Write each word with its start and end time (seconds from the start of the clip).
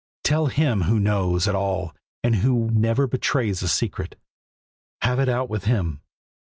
Tell 0.23 0.47
Him 0.47 0.81
who 0.89 0.99
knows 0.99 1.47
it 1.47 1.53
all 1.53 1.85
now 1.85 1.91
and 2.23 2.35
who 2.37 2.71
never 2.71 3.05
betrays 3.05 3.61
a 3.61 3.67
secret. 3.67 4.19
Have 5.03 5.19
it 5.19 5.29
out 5.29 5.47
with 5.47 5.65
Him. 5.65 6.01